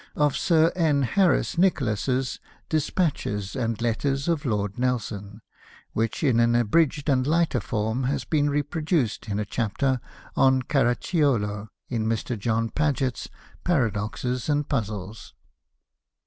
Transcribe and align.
of 0.15 0.35
Sir 0.35 0.71
N. 0.75 1.03
Harris 1.03 1.59
Nicolas's" 1.59 2.39
Dispatches 2.73 3.55
and 3.55 3.79
Letters 3.79 4.27
of 4.27 4.45
Lord 4.45 4.79
Nelson," 4.79 5.41
which 5.93 6.23
in 6.23 6.39
an 6.39 6.55
abridged 6.55 7.07
and 7.07 7.23
Hghter 7.27 7.61
form 7.61 8.05
has 8.05 8.25
been 8.25 8.49
reproduced 8.49 9.29
in 9.29 9.37
a 9.37 9.45
chapter 9.45 10.01
on 10.35 10.63
Caracciolo 10.63 11.67
in 11.87 12.07
Mr. 12.07 12.35
John 12.35 12.71
Paget's" 12.71 13.29
Paradoxes 13.63 14.49
and 14.49 14.67
Puzzles." 14.67 15.35